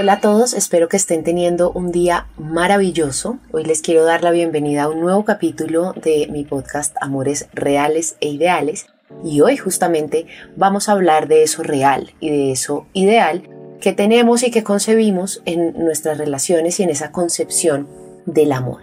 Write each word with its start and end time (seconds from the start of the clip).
Hola 0.00 0.12
a 0.12 0.20
todos, 0.20 0.54
espero 0.54 0.88
que 0.88 0.96
estén 0.96 1.24
teniendo 1.24 1.72
un 1.72 1.90
día 1.90 2.28
maravilloso. 2.38 3.40
Hoy 3.50 3.64
les 3.64 3.82
quiero 3.82 4.04
dar 4.04 4.22
la 4.22 4.30
bienvenida 4.30 4.84
a 4.84 4.88
un 4.88 5.00
nuevo 5.00 5.24
capítulo 5.24 5.92
de 5.92 6.28
mi 6.30 6.44
podcast 6.44 6.94
Amores 7.00 7.48
Reales 7.52 8.16
e 8.20 8.28
Ideales. 8.28 8.86
Y 9.24 9.40
hoy 9.40 9.56
justamente 9.56 10.28
vamos 10.54 10.88
a 10.88 10.92
hablar 10.92 11.26
de 11.26 11.42
eso 11.42 11.64
real 11.64 12.14
y 12.20 12.30
de 12.30 12.52
eso 12.52 12.86
ideal 12.92 13.42
que 13.80 13.92
tenemos 13.92 14.44
y 14.44 14.52
que 14.52 14.62
concebimos 14.62 15.42
en 15.46 15.76
nuestras 15.76 16.16
relaciones 16.16 16.78
y 16.78 16.84
en 16.84 16.90
esa 16.90 17.10
concepción 17.10 17.88
del 18.24 18.52
amor. 18.52 18.82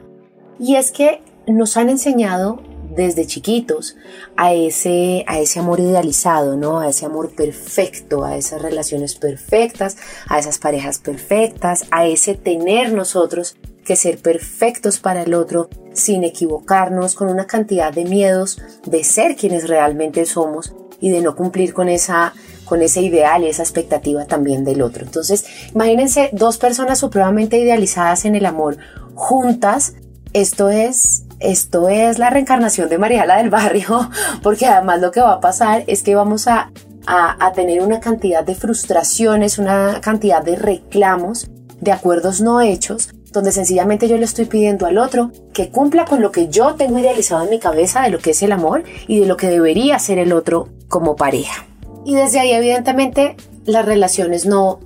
Y 0.60 0.76
es 0.76 0.92
que 0.92 1.22
nos 1.48 1.78
han 1.78 1.88
enseñado 1.88 2.60
desde 2.96 3.28
chiquitos 3.28 3.96
a 4.36 4.54
ese, 4.54 5.24
a 5.28 5.40
ese 5.40 5.60
amor 5.60 5.80
idealizado, 5.80 6.56
¿no? 6.56 6.80
A 6.80 6.90
ese 6.90 7.06
amor 7.06 7.36
perfecto, 7.36 8.24
a 8.24 8.38
esas 8.38 8.62
relaciones 8.62 9.16
perfectas, 9.16 9.98
a 10.28 10.40
esas 10.40 10.60
parejas 10.60 11.00
perfectas, 11.00 11.86
a 11.92 12.06
ese 12.06 12.36
tener 12.36 12.94
nosotros 12.94 13.58
que 13.86 13.96
ser 13.96 14.18
perfectos 14.18 15.00
para 15.00 15.24
el 15.24 15.34
otro 15.34 15.70
sin 15.94 16.24
equivocarnos, 16.24 17.16
con 17.16 17.30
una 17.30 17.46
cantidad 17.46 17.94
de 17.94 18.06
miedos 18.06 18.60
de 18.86 19.04
ser 19.04 19.36
quienes 19.36 19.70
realmente 19.70 20.26
somos 20.26 20.74
y 21.00 21.12
de 21.12 21.22
no 21.22 21.36
cumplir 21.36 21.74
con 21.74 21.90
esa 21.90 22.34
con 22.66 22.82
ese 22.82 23.02
ideal 23.02 23.44
y 23.44 23.48
esa 23.48 23.62
expectativa 23.62 24.26
también 24.26 24.66
del 24.66 24.82
otro. 24.82 25.06
Entonces, 25.06 25.46
imagínense 25.74 26.30
dos 26.34 26.58
personas 26.58 26.98
supremamente 26.98 27.60
idealizadas 27.60 28.26
en 28.26 28.36
el 28.36 28.46
amor 28.46 28.78
juntas. 29.14 29.94
Esto 30.36 30.70
es 30.70 31.24
esto 31.40 31.88
es 31.88 32.20
la 32.20 32.30
reencarnación 32.30 32.90
de 32.90 32.98
Mariala 32.98 33.38
del 33.38 33.50
Barrio, 33.50 34.10
porque 34.44 34.66
además 34.66 35.00
lo 35.00 35.12
que 35.12 35.22
va 35.22 35.36
a 35.36 35.40
pasar 35.40 35.86
es 35.88 36.04
que 36.04 36.14
vamos 36.14 36.50
a, 36.50 36.72
a, 37.08 37.46
a, 37.46 37.54
tener 37.54 37.82
una 37.82 38.02
cantidad 38.02 38.44
de 38.44 38.54
frustraciones, 38.54 39.60
una 39.60 40.02
cantidad 40.02 40.44
de 40.44 40.58
reclamos, 40.58 41.50
de 41.80 41.94
acuerdos 41.94 42.42
no 42.42 42.60
hechos, 42.60 43.12
donde 43.32 43.54
sencillamente 43.54 44.10
yo 44.10 44.18
le 44.18 44.26
estoy 44.26 44.44
pidiendo 44.44 44.86
al 44.86 44.98
otro 44.98 45.32
que 45.54 45.70
cumpla 45.70 46.04
con 46.04 46.22
lo 46.22 46.34
que 46.34 46.50
yo 46.50 46.76
tengo 46.76 47.00
idealizado 47.00 47.46
en 47.46 47.52
mi 47.52 47.60
cabeza 47.60 48.02
de 48.02 48.10
lo 48.10 48.20
que 48.20 48.32
es 48.32 48.44
el 48.44 48.52
amor 48.52 48.84
y 49.08 49.22
de 49.22 49.28
lo 49.28 49.38
que 49.38 49.48
debería 49.48 50.00
ser 50.00 50.20
el 50.20 50.34
otro 50.34 50.68
como 50.90 51.16
pareja. 51.16 51.66
Y 52.04 52.16
desde 52.16 52.42
ahí 52.42 52.52
evidentemente 52.52 53.38
las 53.64 53.86
relaciones 53.86 54.46
no, 54.46 54.82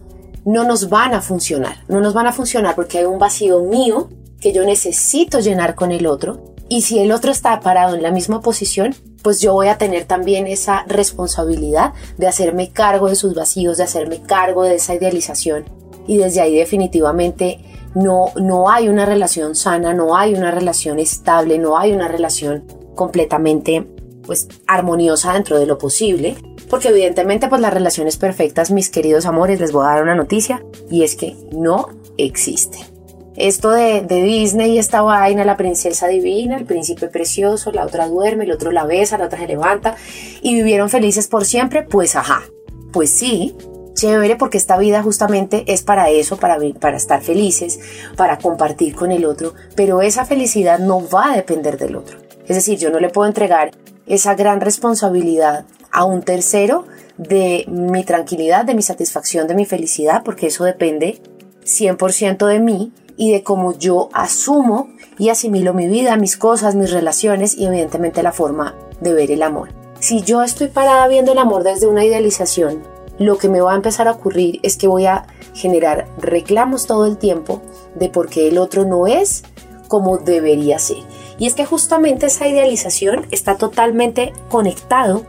no 0.45 0.63
nos 0.63 0.89
van 0.89 1.15
a 1.15 1.21
funcionar, 1.21 1.77
no 1.87 2.01
nos 2.01 2.13
van 2.13 2.27
a 2.27 2.33
funcionar 2.33 2.75
porque 2.75 2.99
hay 2.99 3.05
un 3.05 3.17
vacío 3.17 3.61
mío 3.61 4.09
que 4.39 4.53
yo 4.53 4.63
necesito 4.63 5.39
llenar 5.39 5.75
con 5.75 5.91
el 5.91 6.07
otro. 6.07 6.53
Y 6.69 6.81
si 6.83 6.99
el 6.99 7.11
otro 7.11 7.31
está 7.31 7.59
parado 7.61 7.95
en 7.95 8.03
la 8.03 8.11
misma 8.11 8.41
posición, 8.41 8.95
pues 9.23 9.41
yo 9.41 9.53
voy 9.53 9.67
a 9.67 9.77
tener 9.77 10.05
también 10.05 10.47
esa 10.47 10.83
responsabilidad 10.87 11.93
de 12.17 12.27
hacerme 12.27 12.71
cargo 12.71 13.09
de 13.09 13.15
sus 13.15 13.33
vacíos, 13.33 13.77
de 13.77 13.83
hacerme 13.83 14.21
cargo 14.21 14.63
de 14.63 14.75
esa 14.75 14.95
idealización. 14.95 15.65
Y 16.07 16.17
desde 16.17 16.41
ahí 16.41 16.55
definitivamente 16.55 17.59
no, 17.95 18.27
no 18.35 18.69
hay 18.69 18.87
una 18.87 19.05
relación 19.05 19.55
sana, 19.55 19.93
no 19.93 20.15
hay 20.15 20.35
una 20.35 20.51
relación 20.51 20.99
estable, 20.99 21.57
no 21.57 21.77
hay 21.77 21.91
una 21.91 22.07
relación 22.07 22.65
completamente 22.95 23.87
pues 24.25 24.47
armoniosa 24.67 25.33
dentro 25.33 25.59
de 25.59 25.65
lo 25.65 25.77
posible. 25.77 26.37
Porque 26.69 26.89
evidentemente 26.89 27.47
pues 27.47 27.61
las 27.61 27.73
relaciones 27.73 28.17
perfectas, 28.17 28.69
mis 28.69 28.91
queridos 28.91 29.25
amores, 29.25 29.59
les 29.59 29.71
voy 29.71 29.85
a 29.85 29.89
dar 29.89 30.03
una 30.03 30.15
noticia 30.15 30.63
y 30.89 31.03
es 31.03 31.15
que 31.15 31.35
no 31.51 31.89
existen 32.17 32.98
esto 33.39 33.71
de, 33.71 34.01
Disney, 34.01 34.77
esta 34.77 35.01
vaina, 35.01 35.45
la 35.45 35.57
princesa 35.57 36.07
divina, 36.07 36.57
el 36.57 36.65
príncipe 36.65 37.07
precioso, 37.07 37.71
la 37.71 37.85
otra 37.85 38.07
duerme, 38.07 38.43
el 38.43 38.51
otro 38.51 38.71
la 38.71 38.85
besa, 38.85 39.17
la 39.17 39.25
otra 39.25 39.39
se 39.39 39.47
levanta 39.47 39.95
y 40.41 40.53
vivieron 40.53 40.89
felices 40.89 41.27
por 41.27 41.45
siempre, 41.45 41.83
pues 41.83 42.15
ajá, 42.15 42.43
pues 42.91 43.11
sí, 43.11 43.55
chévere 43.93 44.35
porque 44.35 44.57
esta 44.57 44.77
vida 44.77 45.01
justamente 45.01 45.63
es 45.67 45.83
para 45.83 46.09
eso, 46.09 46.37
para, 46.37 46.57
para 46.79 46.97
estar 46.97 47.21
felices, 47.21 47.79
para 48.15 48.37
compartir 48.37 48.93
con 48.93 49.11
el 49.11 49.25
otro, 49.25 49.53
pero 49.75 50.01
esa 50.01 50.25
felicidad 50.25 50.79
no 50.79 51.07
va 51.07 51.31
a 51.31 51.35
depender 51.35 51.77
del 51.77 51.95
otro. 51.95 52.17
Es 52.47 52.55
decir, 52.55 52.77
yo 52.77 52.89
no 52.89 52.99
le 52.99 53.09
puedo 53.09 53.27
entregar 53.27 53.71
esa 54.05 54.35
gran 54.35 54.59
responsabilidad 54.59 55.65
a 55.91 56.03
un 56.03 56.23
tercero 56.23 56.85
de 57.17 57.65
mi 57.67 58.03
tranquilidad, 58.03 58.65
de 58.65 58.73
mi 58.73 58.81
satisfacción, 58.81 59.47
de 59.47 59.55
mi 59.55 59.65
felicidad, 59.65 60.23
porque 60.23 60.47
eso 60.47 60.63
depende 60.63 61.21
100% 61.63 62.45
de 62.47 62.59
mí 62.59 62.91
y 63.19 63.33
de 63.33 63.43
cómo 63.43 63.77
yo 63.77 64.07
asumo 64.13 64.87
y 65.17 65.27
asimilo 65.27 65.73
mi 65.73 65.87
vida, 65.87 66.15
mis 66.15 66.37
cosas, 66.37 66.75
mis 66.75 66.89
relaciones 66.89 67.57
y 67.57 67.65
evidentemente 67.65 68.23
la 68.23 68.31
forma 68.31 68.75
de 69.01 69.13
ver 69.13 69.29
el 69.29 69.43
amor. 69.43 69.73
Si 69.99 70.21
yo 70.21 70.41
estoy 70.41 70.69
parada 70.69 71.05
viendo 71.09 71.33
el 71.33 71.37
amor 71.37 71.63
desde 71.63 71.87
una 71.87 72.05
idealización, 72.05 72.81
lo 73.17 73.37
que 73.37 73.49
me 73.49 73.59
va 73.59 73.73
a 73.73 73.75
empezar 73.75 74.07
a 74.07 74.13
ocurrir 74.13 74.61
es 74.63 74.77
que 74.77 74.87
voy 74.87 75.05
a 75.05 75.27
generar 75.53 76.07
reclamos 76.17 76.87
todo 76.87 77.05
el 77.05 77.17
tiempo 77.17 77.61
de 77.93 78.07
por 78.07 78.29
qué 78.29 78.47
el 78.47 78.57
otro 78.57 78.85
no 78.85 79.05
es 79.05 79.43
como 79.89 80.17
debería 80.17 80.79
ser. 80.79 80.99
Y 81.37 81.45
es 81.45 81.55
que 81.55 81.65
justamente 81.65 82.27
esa 82.27 82.47
idealización 82.47 83.27
está 83.31 83.57
totalmente 83.57 84.31
conectado 84.47 85.25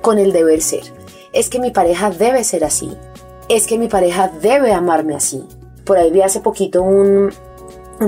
con 0.00 0.20
el 0.20 0.32
deber 0.32 0.62
ser. 0.62 0.84
Es 1.32 1.48
que 1.48 1.58
mi 1.58 1.72
pareja 1.72 2.10
debe 2.10 2.44
ser 2.44 2.62
así. 2.62 2.96
Es 3.48 3.66
que 3.66 3.78
mi 3.78 3.88
pareja 3.88 4.28
debe 4.28 4.72
amarme 4.72 5.16
así 5.16 5.44
por 5.84 5.98
ahí 5.98 6.10
vi 6.10 6.22
hace 6.22 6.40
poquito 6.40 6.82
un, 6.82 7.32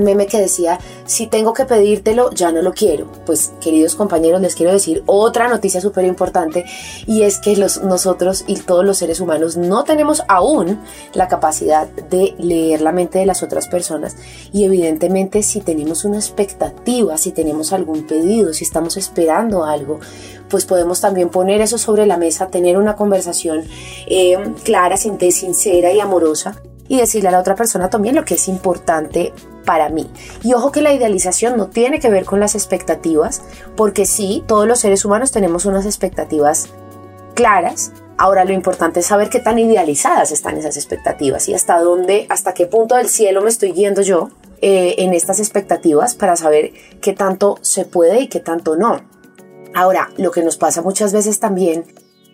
meme 0.01 0.27
que 0.27 0.39
decía, 0.39 0.79
si 1.05 1.27
tengo 1.27 1.53
que 1.53 1.65
pedírtelo, 1.65 2.31
ya 2.31 2.51
no 2.51 2.61
lo 2.61 2.73
quiero. 2.73 3.07
Pues 3.25 3.53
queridos 3.61 3.95
compañeros, 3.95 4.41
les 4.41 4.55
quiero 4.55 4.71
decir 4.71 5.03
otra 5.05 5.47
noticia 5.47 5.81
súper 5.81 6.05
importante 6.05 6.65
y 7.05 7.23
es 7.23 7.39
que 7.39 7.55
los, 7.55 7.81
nosotros 7.81 8.43
y 8.47 8.57
todos 8.57 8.85
los 8.85 8.97
seres 8.97 9.19
humanos 9.19 9.57
no 9.57 9.83
tenemos 9.83 10.23
aún 10.27 10.81
la 11.13 11.27
capacidad 11.27 11.87
de 11.87 12.35
leer 12.37 12.81
la 12.81 12.91
mente 12.91 13.19
de 13.19 13.25
las 13.25 13.43
otras 13.43 13.67
personas 13.67 14.15
y 14.51 14.65
evidentemente 14.65 15.43
si 15.43 15.61
tenemos 15.61 16.05
una 16.05 16.17
expectativa, 16.17 17.17
si 17.17 17.31
tenemos 17.31 17.73
algún 17.73 18.05
pedido, 18.05 18.53
si 18.53 18.63
estamos 18.63 18.97
esperando 18.97 19.63
algo, 19.63 19.99
pues 20.49 20.65
podemos 20.65 21.01
también 21.01 21.29
poner 21.29 21.61
eso 21.61 21.77
sobre 21.77 22.05
la 22.05 22.17
mesa, 22.17 22.47
tener 22.47 22.77
una 22.77 22.95
conversación 22.95 23.63
eh, 24.07 24.37
clara, 24.63 24.97
sincera 24.97 25.91
y 25.91 25.99
amorosa 25.99 26.61
y 26.87 26.97
decirle 26.97 27.29
a 27.29 27.31
la 27.31 27.39
otra 27.39 27.55
persona 27.55 27.89
también 27.89 28.15
lo 28.15 28.25
que 28.25 28.35
es 28.35 28.47
importante 28.47 29.33
para 29.65 29.89
mí. 29.89 30.09
Y 30.43 30.53
ojo 30.53 30.71
que 30.71 30.81
la 30.81 30.93
idealización 30.93 31.57
no 31.57 31.67
tiene 31.67 31.99
que 31.99 32.09
ver 32.09 32.25
con 32.25 32.39
las 32.39 32.55
expectativas, 32.55 33.41
porque 33.75 34.05
sí, 34.05 34.43
todos 34.47 34.67
los 34.67 34.79
seres 34.79 35.03
humanos 35.05 35.31
tenemos 35.31 35.65
unas 35.65 35.85
expectativas 35.85 36.69
claras. 37.33 37.91
Ahora 38.17 38.45
lo 38.45 38.53
importante 38.53 39.01
es 39.01 39.07
saber 39.07 39.29
qué 39.29 39.39
tan 39.39 39.59
idealizadas 39.59 40.31
están 40.31 40.57
esas 40.57 40.77
expectativas 40.77 41.49
y 41.49 41.53
hasta 41.53 41.79
dónde, 41.79 42.27
hasta 42.29 42.53
qué 42.53 42.65
punto 42.65 42.95
del 42.95 43.09
cielo 43.09 43.41
me 43.41 43.49
estoy 43.49 43.73
guiando 43.73 44.01
yo 44.01 44.29
eh, 44.61 44.95
en 44.99 45.13
estas 45.13 45.39
expectativas 45.39 46.15
para 46.15 46.37
saber 46.37 46.71
qué 47.01 47.11
tanto 47.11 47.57
se 47.61 47.83
puede 47.83 48.21
y 48.21 48.27
qué 48.27 48.39
tanto 48.39 48.77
no. 48.77 49.01
Ahora, 49.73 50.09
lo 50.15 50.31
que 50.31 50.43
nos 50.43 50.55
pasa 50.55 50.81
muchas 50.81 51.11
veces 51.11 51.41
también 51.41 51.83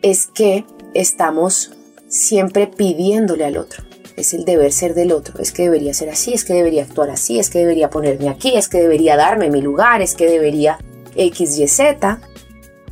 es 0.04 0.28
que 0.28 0.66
estamos 0.94 1.72
siempre 2.08 2.68
pidiéndole 2.68 3.46
al 3.46 3.58
otro 3.58 3.91
es 4.22 4.34
el 4.34 4.46
deber 4.46 4.72
ser 4.72 4.94
del 4.94 5.12
otro, 5.12 5.40
es 5.40 5.52
que 5.52 5.64
debería 5.64 5.94
ser 5.94 6.10
así, 6.10 6.34
es 6.34 6.46
que 6.46 6.54
debería 6.54 6.84
actuar 6.84 7.10
así, 7.10 7.40
es 7.40 7.50
que 7.50 7.60
debería 7.60 7.90
ponerme 7.90 8.30
aquí, 8.30 8.56
es 8.56 8.68
que 8.68 8.80
debería 8.80 9.18
darme 9.18 9.50
mi 9.50 9.62
lugar, 9.62 10.02
es 10.02 10.16
que 10.16 10.30
debería 10.30 10.80
X, 11.16 11.58
Y, 11.58 11.68
Z. 11.68 12.20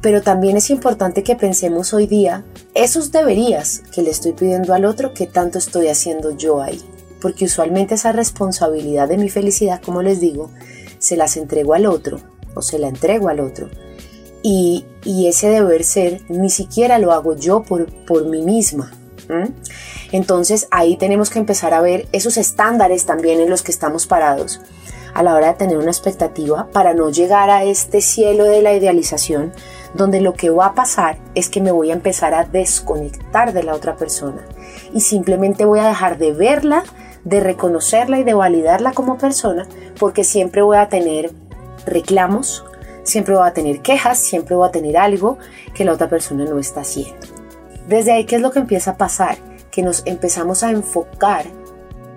Pero 0.01 0.21
también 0.21 0.55
es 0.55 0.69
importante 0.69 1.23
que 1.23 1.35
pensemos 1.35 1.93
hoy 1.93 2.07
día 2.07 2.45
esos 2.73 3.11
deberías 3.11 3.81
que 3.93 4.01
le 4.01 4.11
estoy 4.11 4.33
pidiendo 4.33 4.73
al 4.73 4.85
otro, 4.85 5.13
que 5.13 5.27
tanto 5.27 5.57
estoy 5.57 5.87
haciendo 5.87 6.37
yo 6.37 6.61
ahí. 6.61 6.81
Porque 7.21 7.45
usualmente 7.45 7.95
esa 7.95 8.13
responsabilidad 8.13 9.09
de 9.09 9.17
mi 9.17 9.29
felicidad, 9.29 9.81
como 9.81 10.01
les 10.01 10.21
digo, 10.21 10.51
se 10.99 11.17
las 11.17 11.35
entrego 11.35 11.73
al 11.73 11.85
otro 11.85 12.21
o 12.55 12.61
se 12.61 12.79
la 12.79 12.87
entrego 12.87 13.27
al 13.27 13.41
otro. 13.41 13.69
Y, 14.41 14.85
y 15.03 15.27
ese 15.27 15.49
deber 15.49 15.83
ser 15.83 16.21
ni 16.29 16.49
siquiera 16.49 16.97
lo 16.97 17.11
hago 17.11 17.35
yo 17.35 17.63
por, 17.63 17.87
por 18.05 18.25
mí 18.25 18.41
misma. 18.41 18.93
Entonces 20.11 20.67
ahí 20.71 20.97
tenemos 20.97 21.29
que 21.29 21.39
empezar 21.39 21.73
a 21.73 21.81
ver 21.81 22.07
esos 22.11 22.37
estándares 22.37 23.05
también 23.05 23.39
en 23.39 23.49
los 23.49 23.61
que 23.61 23.71
estamos 23.71 24.07
parados. 24.07 24.61
a 25.15 25.23
la 25.23 25.33
hora 25.33 25.47
de 25.47 25.53
tener 25.55 25.77
una 25.77 25.89
expectativa 25.89 26.67
para 26.71 26.93
no 26.93 27.09
llegar 27.09 27.49
a 27.49 27.63
este 27.63 27.99
cielo 27.99 28.43
de 28.43 28.61
la 28.61 28.73
idealización 28.73 29.51
donde 29.95 30.21
lo 30.21 30.33
que 30.33 30.51
va 30.51 30.67
a 30.67 30.75
pasar 30.75 31.17
es 31.33 31.49
que 31.49 31.61
me 31.61 31.71
voy 31.71 31.89
a 31.89 31.93
empezar 31.93 32.35
a 32.35 32.43
desconectar 32.43 33.51
de 33.51 33.63
la 33.63 33.73
otra 33.73 33.95
persona 33.95 34.45
y 34.93 35.01
simplemente 35.01 35.65
voy 35.65 35.79
a 35.79 35.87
dejar 35.87 36.19
de 36.19 36.31
verla, 36.31 36.83
de 37.23 37.39
reconocerla 37.39 38.19
y 38.19 38.23
de 38.23 38.35
validarla 38.35 38.91
como 38.91 39.17
persona 39.17 39.67
porque 39.99 40.23
siempre 40.23 40.61
voy 40.61 40.77
a 40.77 40.89
tener 40.89 41.31
reclamos, 41.87 42.63
siempre 43.03 43.35
voy 43.35 43.47
a 43.47 43.53
tener 43.53 43.81
quejas, 43.81 44.19
siempre 44.19 44.55
voy 44.55 44.67
a 44.67 44.71
tener 44.71 44.95
algo 44.97 45.37
que 45.73 45.85
la 45.85 45.93
otra 45.93 46.07
persona 46.07 46.45
no 46.45 46.59
está 46.59 46.81
haciendo. 46.81 47.38
Desde 47.89 48.11
ahí, 48.11 48.25
¿qué 48.25 48.35
es 48.35 48.41
lo 48.43 48.51
que 48.51 48.59
empieza 48.59 48.91
a 48.91 48.97
pasar? 48.97 49.39
Que 49.71 49.81
nos 49.81 50.03
empezamos 50.05 50.61
a 50.61 50.69
enfocar 50.69 51.45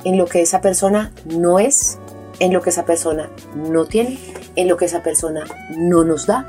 en 0.04 0.18
lo 0.18 0.26
que 0.26 0.42
esa 0.42 0.60
persona 0.60 1.12
no 1.24 1.58
es, 1.58 1.98
en 2.40 2.52
lo 2.52 2.60
que 2.60 2.68
esa 2.68 2.84
persona 2.84 3.30
no 3.56 3.86
tiene, 3.86 4.18
en 4.54 4.68
lo 4.68 4.76
que 4.76 4.84
esa 4.84 5.02
persona 5.02 5.44
no 5.78 6.04
nos 6.04 6.26
da. 6.26 6.46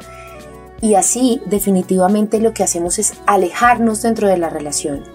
Y 0.82 0.96
así 0.96 1.42
definitivamente 1.46 2.42
lo 2.42 2.54
que 2.54 2.64
hacemos 2.64 3.00
es 3.00 3.14
alejarnos 3.26 4.02
dentro 4.02 4.28
de 4.28 4.36
la 4.36 4.50
relación 4.50 5.06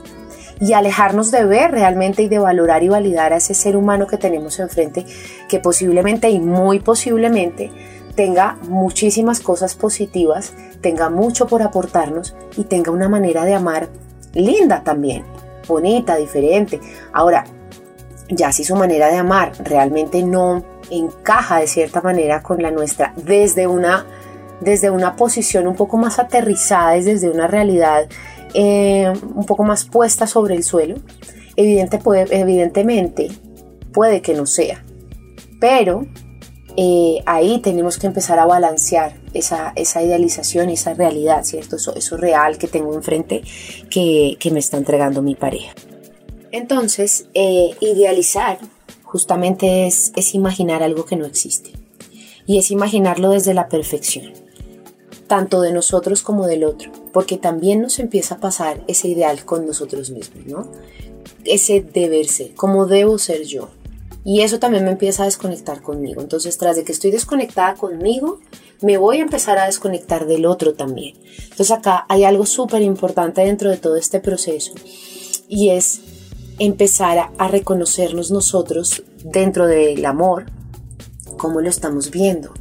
y 0.58 0.72
alejarnos 0.72 1.30
de 1.30 1.44
ver 1.44 1.70
realmente 1.70 2.22
y 2.22 2.28
de 2.28 2.38
valorar 2.38 2.82
y 2.82 2.88
validar 2.88 3.34
a 3.34 3.36
ese 3.36 3.52
ser 3.52 3.76
humano 3.76 4.06
que 4.06 4.16
tenemos 4.16 4.58
enfrente, 4.58 5.04
que 5.50 5.60
posiblemente 5.60 6.30
y 6.30 6.40
muy 6.40 6.80
posiblemente 6.80 7.70
tenga 8.18 8.58
muchísimas 8.62 9.38
cosas 9.38 9.76
positivas, 9.76 10.52
tenga 10.80 11.08
mucho 11.08 11.46
por 11.46 11.62
aportarnos 11.62 12.34
y 12.56 12.64
tenga 12.64 12.90
una 12.90 13.08
manera 13.08 13.44
de 13.44 13.54
amar 13.54 13.90
linda 14.34 14.82
también, 14.82 15.22
bonita, 15.68 16.16
diferente. 16.16 16.80
Ahora, 17.12 17.44
ya 18.28 18.50
si 18.50 18.64
su 18.64 18.74
manera 18.74 19.06
de 19.06 19.18
amar 19.18 19.52
realmente 19.62 20.24
no 20.24 20.64
encaja 20.90 21.60
de 21.60 21.68
cierta 21.68 22.00
manera 22.00 22.42
con 22.42 22.60
la 22.60 22.72
nuestra 22.72 23.14
desde 23.14 23.68
una, 23.68 24.04
desde 24.60 24.90
una 24.90 25.14
posición 25.14 25.68
un 25.68 25.76
poco 25.76 25.96
más 25.96 26.18
aterrizada, 26.18 26.94
desde 26.94 27.30
una 27.30 27.46
realidad 27.46 28.08
eh, 28.52 29.12
un 29.32 29.46
poco 29.46 29.62
más 29.62 29.84
puesta 29.84 30.26
sobre 30.26 30.56
el 30.56 30.64
suelo, 30.64 30.96
evidentemente 31.54 33.28
puede 33.92 34.22
que 34.22 34.34
no 34.34 34.44
sea. 34.44 34.82
Pero 35.60 36.04
eh, 36.80 37.24
ahí 37.26 37.58
tenemos 37.58 37.98
que 37.98 38.06
empezar 38.06 38.38
a 38.38 38.46
balancear 38.46 39.16
esa, 39.34 39.72
esa 39.74 40.00
idealización, 40.00 40.70
esa 40.70 40.94
realidad, 40.94 41.42
¿cierto? 41.42 41.74
Eso, 41.74 42.16
real 42.16 42.56
que 42.56 42.68
tengo 42.68 42.94
enfrente 42.94 43.42
que, 43.90 44.38
me 44.52 44.60
está 44.60 44.76
entregando 44.76 45.20
mi 45.20 45.34
pareja. 45.34 45.74
Entonces, 46.52 47.26
eh, 47.34 47.70
idealizar 47.80 48.60
justamente 49.02 49.88
es, 49.88 50.12
es 50.14 50.36
imaginar 50.36 50.84
algo 50.84 51.04
que 51.04 51.16
no 51.16 51.26
existe. 51.26 51.72
Y 52.46 52.58
es 52.58 52.70
imaginarlo 52.70 53.30
desde 53.30 53.54
la 53.54 53.68
perfección, 53.68 54.32
tanto 55.26 55.60
de 55.60 55.72
nosotros 55.72 56.22
como 56.22 56.46
del 56.46 56.62
otro, 56.62 56.92
porque 57.12 57.38
también 57.38 57.82
nos 57.82 57.98
empieza 57.98 58.36
a 58.36 58.38
pasar 58.38 58.84
ese 58.86 59.08
ideal 59.08 59.44
con 59.44 59.66
nosotros 59.66 60.10
mismos, 60.10 60.46
¿no? 60.46 60.70
Ese 61.44 61.80
deber 61.80 62.28
ser, 62.28 62.54
como 62.54 62.86
debo 62.86 63.18
ser 63.18 63.42
yo. 63.42 63.68
Y 64.24 64.42
eso 64.42 64.58
también 64.58 64.84
me 64.84 64.90
empieza 64.90 65.22
a 65.22 65.26
desconectar 65.26 65.80
conmigo. 65.80 66.20
Entonces, 66.20 66.58
tras 66.58 66.76
de 66.76 66.84
que 66.84 66.92
estoy 66.92 67.10
desconectada 67.10 67.74
conmigo, 67.74 68.40
me 68.82 68.96
voy 68.96 69.18
a 69.18 69.22
empezar 69.22 69.58
a 69.58 69.66
desconectar 69.66 70.26
del 70.26 70.46
otro 70.46 70.74
también. 70.74 71.16
Entonces, 71.42 71.70
acá 71.70 72.04
hay 72.08 72.24
algo 72.24 72.46
súper 72.46 72.82
importante 72.82 73.40
dentro 73.42 73.70
de 73.70 73.76
todo 73.76 73.96
este 73.96 74.20
proceso 74.20 74.72
y 75.48 75.70
es 75.70 76.00
empezar 76.58 77.30
a, 77.38 77.48
reconocernos 77.48 78.30
nosotros 78.30 79.02
dentro 79.24 79.66
del 79.66 80.04
amor, 80.04 80.46
cómo 81.36 81.60
lo 81.60 81.68
estamos 81.68 82.10
viendo, 82.10 82.52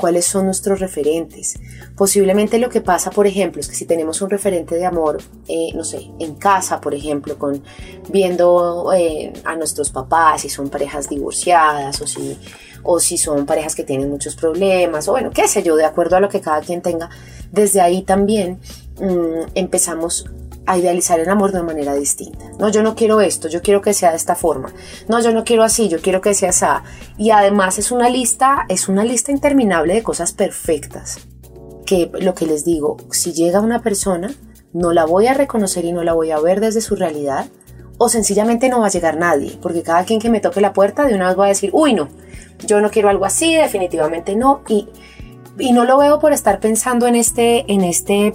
cuáles 0.00 0.24
son 0.24 0.46
nuestros 0.46 0.80
referentes. 0.80 1.58
Posiblemente 1.94 2.58
lo 2.58 2.70
que 2.70 2.80
pasa, 2.80 3.10
por 3.10 3.26
ejemplo, 3.26 3.60
es 3.60 3.68
que 3.68 3.74
si 3.74 3.84
tenemos 3.84 4.22
un 4.22 4.30
referente 4.30 4.74
de 4.74 4.86
amor, 4.86 5.18
eh, 5.46 5.70
no 5.74 5.84
sé, 5.84 6.10
en 6.18 6.34
casa, 6.36 6.80
por 6.80 6.94
ejemplo, 6.94 7.38
con 7.38 7.62
viendo 8.08 8.90
eh, 8.94 9.32
a 9.44 9.54
nuestros 9.56 9.90
papás, 9.90 10.40
si 10.40 10.48
son 10.48 10.70
parejas 10.70 11.08
divorciadas 11.08 12.00
o 12.00 12.06
si, 12.06 12.38
o 12.82 12.98
si 12.98 13.18
son 13.18 13.44
parejas 13.44 13.74
que 13.74 13.84
tienen 13.84 14.10
muchos 14.10 14.34
problemas, 14.34 15.06
o 15.08 15.12
bueno, 15.12 15.30
qué 15.30 15.46
sé 15.46 15.62
yo, 15.62 15.76
de 15.76 15.84
acuerdo 15.84 16.16
a 16.16 16.20
lo 16.20 16.30
que 16.30 16.40
cada 16.40 16.62
quien 16.62 16.80
tenga, 16.80 17.10
desde 17.52 17.82
ahí 17.82 18.02
también 18.02 18.58
mm, 19.00 19.50
empezamos 19.54 20.24
a 20.70 20.78
idealizar 20.78 21.18
el 21.18 21.28
amor 21.28 21.50
de 21.50 21.58
una 21.58 21.66
manera 21.66 21.94
distinta. 21.94 22.44
No, 22.58 22.68
yo 22.68 22.84
no 22.84 22.94
quiero 22.94 23.20
esto, 23.20 23.48
yo 23.48 23.60
quiero 23.60 23.82
que 23.82 23.92
sea 23.92 24.10
de 24.10 24.16
esta 24.16 24.36
forma. 24.36 24.72
No, 25.08 25.20
yo 25.20 25.32
no 25.32 25.42
quiero 25.42 25.64
así, 25.64 25.88
yo 25.88 26.00
quiero 26.00 26.20
que 26.20 26.32
sea 26.32 26.50
así. 26.50 26.64
Y 27.18 27.30
además 27.30 27.78
es 27.78 27.90
una 27.90 28.08
lista, 28.08 28.66
es 28.68 28.88
una 28.88 29.04
lista 29.04 29.32
interminable 29.32 29.94
de 29.94 30.02
cosas 30.04 30.32
perfectas. 30.32 31.18
Que 31.84 32.08
lo 32.20 32.34
que 32.34 32.46
les 32.46 32.64
digo, 32.64 32.98
si 33.10 33.32
llega 33.32 33.60
una 33.60 33.82
persona, 33.82 34.32
no 34.72 34.92
la 34.92 35.06
voy 35.06 35.26
a 35.26 35.34
reconocer 35.34 35.84
y 35.84 35.92
no 35.92 36.04
la 36.04 36.12
voy 36.12 36.30
a 36.30 36.38
ver 36.38 36.60
desde 36.60 36.80
su 36.80 36.94
realidad, 36.94 37.46
o 37.98 38.08
sencillamente 38.08 38.68
no 38.68 38.80
va 38.80 38.86
a 38.86 38.90
llegar 38.90 39.16
nadie, 39.16 39.58
porque 39.60 39.82
cada 39.82 40.04
quien 40.04 40.20
que 40.20 40.30
me 40.30 40.40
toque 40.40 40.60
la 40.60 40.72
puerta 40.72 41.04
de 41.04 41.14
una 41.14 41.26
vez 41.26 41.38
va 41.38 41.46
a 41.46 41.48
decir, 41.48 41.70
uy, 41.72 41.94
no, 41.94 42.08
yo 42.64 42.80
no 42.80 42.90
quiero 42.90 43.08
algo 43.08 43.24
así, 43.24 43.54
definitivamente 43.54 44.36
no, 44.36 44.62
y, 44.68 44.88
y 45.58 45.72
no 45.72 45.84
lo 45.84 45.98
veo 45.98 46.20
por 46.20 46.32
estar 46.32 46.60
pensando 46.60 47.08
en 47.08 47.16
este, 47.16 47.70
en 47.70 47.82
este 47.82 48.34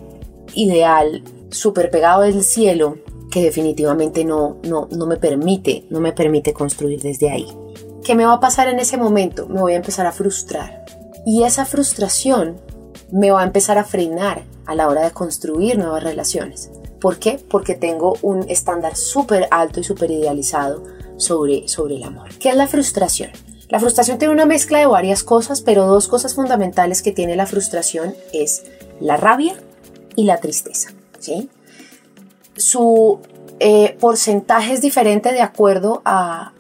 ideal 0.54 1.24
súper 1.50 1.90
pegado 1.90 2.22
del 2.22 2.44
cielo 2.44 2.98
que 3.32 3.44
definitivamente 3.44 4.24
no, 4.24 4.58
no, 4.64 4.88
no 4.92 5.06
me 5.06 5.18
permite, 5.18 5.86
no 5.90 6.00
me 6.00 6.14
permite 6.14 6.54
construir 6.54 7.02
desde 7.02 7.30
ahí. 7.30 7.48
¿Qué 8.04 8.16
me 8.16 8.26
va 8.26 8.34
a 8.34 8.40
pasar 8.40 8.68
en 8.68 8.80
ese 8.80 8.98
momento? 8.98 9.48
Me 9.48 9.62
voy 9.62 9.74
a 9.74 9.78
empezar 9.78 10.06
a 10.06 10.12
frustrar. 10.12 10.86
Y 11.26 11.44
esa 11.44 11.66
frustración 11.66 12.58
me 13.12 13.32
va 13.32 13.42
a 13.42 13.46
empezar 13.46 13.78
a 13.78 13.84
frenar 13.84 14.44
a 14.66 14.76
la 14.76 14.88
hora 14.88 15.04
de 15.04 15.12
construir 15.12 15.78
nuevas 15.78 16.04
relaciones. 16.04 16.72
¿Por 17.00 17.18
qué? 17.18 17.40
Porque 17.50 17.76
tengo 17.76 18.18
un 18.22 18.50
estándar 18.50 18.96
súper 18.96 19.48
alto 19.52 19.80
y 19.80 19.84
súper 19.84 20.12
idealizado 20.12 20.84
sobre, 21.18 21.68
sobre 21.68 21.96
el 21.96 22.04
amor. 22.04 22.30
¿Qué 22.40 22.50
es 22.50 22.56
la 22.56 22.68
frustración? 22.68 23.32
La 23.70 23.80
frustración 23.80 24.20
tiene 24.20 24.34
una 24.34 24.46
mezcla 24.46 24.80
de 24.80 24.86
varias 24.86 25.24
cosas, 25.24 25.62
pero 25.62 25.88
dos 25.88 26.08
cosas 26.08 26.36
fundamentales 26.36 27.02
que 27.02 27.12
tiene 27.12 27.36
la 27.36 27.48
frustración 27.48 28.16
es 28.32 28.64
la 29.00 29.18
rabia 29.18 29.56
y 30.16 30.26
la 30.26 30.40
tristeza. 30.40 30.90
Su 32.56 33.20
eh, 33.60 33.96
porcentaje 34.02 34.74
es 34.74 34.82
diferente 34.82 35.32
de 35.32 35.42
acuerdo 35.42 36.02
a, 36.04 36.52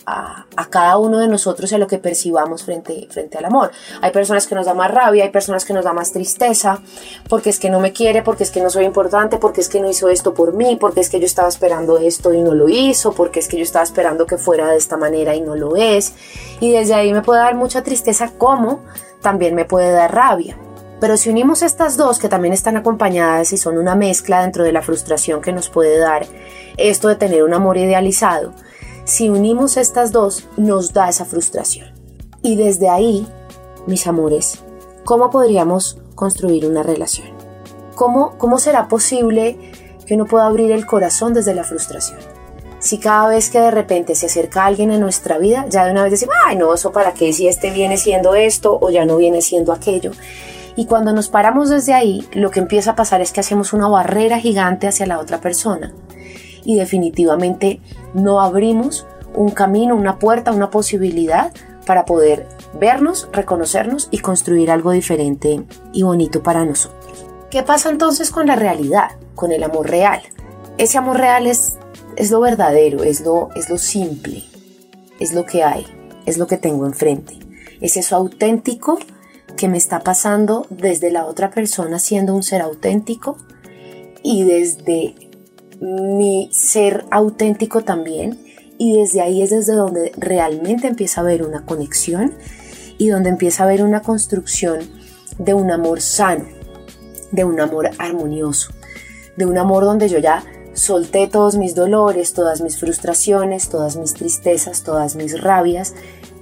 cada 0.70 0.98
uno 0.98 1.20
de 1.20 1.28
nosotros 1.28 1.72
y 1.72 1.76
a 1.76 1.78
lo 1.78 1.88
que 1.88 1.98
percibamos 1.98 2.64
frente, 2.64 3.08
frente 3.10 3.38
al 3.38 3.46
amor. 3.46 3.72
Hay 4.02 4.12
personas 4.12 4.46
que 4.46 4.56
nos 4.56 4.66
da 4.66 4.74
más 4.74 4.92
rabia, 4.92 5.24
hay 5.24 5.30
personas 5.30 5.64
que 5.64 5.74
nos 5.74 5.86
da 5.86 5.94
más 5.94 6.12
tristeza, 6.12 6.82
porque 7.30 7.50
es 7.50 7.60
que 7.60 7.70
no 7.70 7.80
me 7.80 7.94
quiere, 7.94 8.22
porque 8.22 8.44
es 8.44 8.52
que 8.52 8.62
no 8.62 8.70
soy 8.70 8.86
importante, 8.86 9.38
porque 9.38 9.62
es 9.62 9.70
que 9.70 9.80
no 9.80 9.90
hizo 9.90 10.10
esto 10.10 10.34
por 10.34 10.54
mí, 10.54 10.78
porque 10.80 11.00
es 11.00 11.10
que 11.10 11.20
yo 11.20 11.26
estaba 11.26 11.48
esperando 11.48 11.98
esto 11.98 12.34
y 12.34 12.42
no 12.42 12.54
lo 12.54 12.68
hizo, 12.68 13.14
porque 13.14 13.40
es 13.40 13.48
que 13.48 13.58
yo 13.58 13.64
estaba 13.64 13.84
esperando 13.84 14.26
que 14.26 14.38
fuera 14.38 14.70
de 14.70 14.78
esta 14.78 14.98
manera 14.98 15.36
y 15.36 15.42
no 15.42 15.56
lo 15.56 15.76
es. 15.76 16.14
Y 16.60 16.72
desde 16.72 16.94
ahí 16.94 17.14
me 17.14 17.22
puede 17.22 17.40
dar 17.40 17.56
mucha 17.56 17.84
tristeza 17.84 18.32
como 18.38 18.82
también 19.22 19.56
me 19.56 19.66
puede 19.66 19.92
dar 19.92 20.14
rabia. 20.14 20.58
Pero 21.00 21.18
si 21.18 21.30
unimos 21.30 21.62
estas 21.62 21.98
dos, 21.98 22.20
que 22.20 22.30
también 22.30 22.54
están 22.54 22.78
acompañadas 22.78 23.52
y 23.54 23.58
son 23.58 23.78
una 23.78 23.96
mezcla 23.96 24.42
dentro 24.42 24.64
de 24.64 24.72
la 24.72 24.82
frustración 24.82 25.42
que 25.42 25.52
nos 25.52 25.70
puede 25.70 25.98
dar 25.98 26.26
esto 26.78 27.08
de 27.08 27.16
tener 27.16 27.44
un 27.44 27.54
amor 27.54 27.78
idealizado, 27.78 28.54
si 29.04 29.30
unimos 29.30 29.78
estas 29.78 30.12
dos, 30.12 30.48
nos 30.58 30.94
da 30.94 31.10
esa 31.10 31.26
frustración. 31.26 31.94
Y 32.42 32.56
desde 32.56 32.90
ahí, 32.90 33.28
mis 33.86 34.08
amores, 34.08 34.64
¿cómo 35.04 35.30
podríamos 35.30 36.00
construir 36.16 36.66
una 36.66 36.82
relación? 36.82 37.28
¿Cómo, 37.96 38.38
cómo 38.38 38.58
será 38.58 38.88
posible 38.88 39.58
que 40.06 40.16
uno 40.16 40.26
pueda 40.26 40.48
abrir 40.48 40.72
el 40.72 40.86
corazón 40.86 41.34
desde 41.34 41.54
la 41.54 41.64
frustración? 41.64 42.20
Si 42.80 43.00
cada 43.00 43.30
vez 43.30 43.50
que 43.50 43.60
de 43.60 43.72
repente 43.72 44.16
se 44.16 44.28
acerca 44.28 44.66
alguien 44.66 44.92
a 44.92 44.98
nuestra 44.98 45.38
vida, 45.38 45.66
ya 45.70 45.86
de 45.86 45.92
una 45.92 46.04
vez 46.04 46.12
decimos, 46.12 46.36
ay 46.46 46.56
no, 46.56 46.74
eso 46.74 46.92
para 46.92 47.14
qué 47.14 47.34
si 47.34 47.48
este 47.48 47.72
viene 47.72 47.98
siendo 47.98 48.36
esto 48.36 48.78
o 48.80 48.90
ya 48.90 49.06
no 49.06 49.18
viene 49.18 49.42
siendo 49.42 49.74
aquello. 49.74 50.12
Y 50.76 50.86
cuando 50.86 51.14
nos 51.14 51.30
paramos 51.30 51.70
desde 51.70 51.94
ahí, 51.94 52.28
lo 52.34 52.52
que 52.52 52.60
empieza 52.60 52.92
a 52.92 52.96
pasar 52.96 53.22
es 53.22 53.32
que 53.32 53.40
hacemos 53.40 53.74
una 53.74 53.88
barrera 53.88 54.40
gigante 54.40 54.88
hacia 54.88 55.06
la 55.06 55.20
otra 55.20 55.40
persona. 55.40 55.94
Y 56.64 56.78
definitivamente 56.78 57.80
no 58.14 58.42
abrimos 58.42 59.06
un 59.34 59.52
camino, 59.52 59.96
una 59.96 60.20
puerta, 60.20 60.52
una 60.52 60.70
posibilidad 60.70 61.52
para 61.86 62.06
poder 62.06 62.48
vernos, 62.74 63.30
reconocernos 63.32 64.08
y 64.12 64.20
construir 64.20 64.72
algo 64.72 64.92
diferente 64.92 65.64
y 65.94 66.04
bonito 66.04 66.42
para 66.44 66.66
nosotros. 66.66 67.26
¿Qué 67.50 67.64
pasa 67.64 67.90
entonces 67.90 68.32
con 68.32 68.48
la 68.48 68.56
realidad, 68.56 69.12
con 69.36 69.52
el 69.52 69.64
amor 69.64 69.90
real? 69.90 70.22
Ese 70.78 70.98
amor 70.98 71.18
real 71.18 71.48
es, 71.48 71.78
es 72.18 72.32
lo 72.32 72.42
verdadero, 72.42 73.04
es 73.04 73.22
lo, 73.22 73.50
es 73.56 73.70
lo 73.70 73.78
simple, 73.78 74.44
es 75.20 75.34
lo 75.34 75.46
que 75.46 75.64
hay, 75.64 75.86
es 76.26 76.38
lo 76.38 76.48
que 76.48 76.58
tengo 76.58 76.86
enfrente. 76.86 77.40
Es 77.80 77.98
eso 77.98 78.16
auténtico 78.16 79.00
que 79.56 79.68
me 79.68 79.78
está 79.78 80.02
pasando 80.02 80.68
desde 80.70 81.12
la 81.12 81.26
otra 81.26 81.52
persona 81.52 82.00
siendo 82.00 82.34
un 82.36 82.44
ser 82.44 82.62
auténtico 82.62 83.38
y 84.24 84.44
desde 84.44 85.16
mi 85.80 86.50
ser 86.52 87.06
auténtico 87.12 87.84
también. 87.84 88.40
Y 88.78 88.98
desde 88.98 89.22
ahí 89.22 89.42
es 89.42 89.52
desde 89.52 89.74
donde 89.74 90.12
realmente 90.18 90.88
empieza 90.88 91.22
a 91.22 91.24
haber 91.24 91.44
una 91.44 91.66
conexión 91.66 92.34
y 92.98 93.08
donde 93.08 93.30
empieza 93.30 93.64
a 93.64 93.68
haber 93.68 93.84
una 93.84 94.02
construcción 94.02 94.80
de 95.38 95.54
un 95.54 95.72
amor 95.72 96.02
sano, 96.02 96.46
de 97.32 97.46
un 97.46 97.60
amor 97.60 97.90
armonioso, 97.98 98.72
de 99.38 99.46
un 99.46 99.58
amor 99.58 99.84
donde 99.86 100.10
yo 100.10 100.20
ya 100.20 100.44
solté 100.74 101.28
todos 101.28 101.56
mis 101.56 101.74
dolores, 101.74 102.34
todas 102.34 102.62
mis 102.62 102.78
frustraciones, 102.78 103.70
todas 103.70 103.96
mis 103.96 104.14
tristezas, 104.14 104.84
todas 104.84 105.16
mis 105.16 105.42
rabias, 105.42 105.94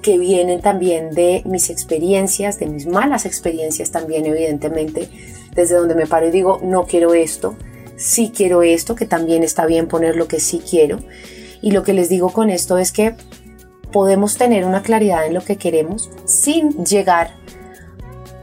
que 0.03 0.19
vienen 0.19 0.62
también 0.62 1.10
de 1.10 1.41
mis 1.45 1.72
experiencias, 1.72 2.60
de 2.60 2.67
mis 2.67 2.86
malas 2.86 3.25
experiencias 3.25 3.89
también 3.89 4.27
evidentemente, 4.27 5.10
desde 5.55 5.75
donde 5.75 5.95
me 5.95 6.05
paro 6.05 6.27
y 6.27 6.31
digo, 6.31 6.60
no 6.62 6.86
quiero 6.86 7.15
esto, 7.15 7.55
sí 7.95 8.31
quiero 8.36 8.62
esto, 8.62 8.93
que 8.93 9.07
también 9.07 9.41
está 9.41 9.65
bien 9.65 9.88
poner 9.88 10.15
lo 10.15 10.27
que 10.27 10.39
sí 10.39 10.62
quiero. 10.69 11.00
Y 11.62 11.72
lo 11.72 11.81
que 11.81 11.93
les 11.93 12.10
digo 12.10 12.31
con 12.31 12.51
esto 12.51 12.77
es 12.77 12.91
que 12.91 13.15
podemos 13.91 14.38
tener 14.38 14.65
una 14.65 14.83
claridad 14.83 15.25
en 15.25 15.33
lo 15.33 15.41
que 15.41 15.55
queremos 15.55 16.12
sin 16.25 16.83
llegar 16.86 17.31